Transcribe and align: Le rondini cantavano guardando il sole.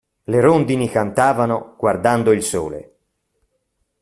Le 0.31 0.41
rondini 0.41 0.89
cantavano 0.89 1.75
guardando 1.77 2.31
il 2.31 2.41
sole. 2.41 2.95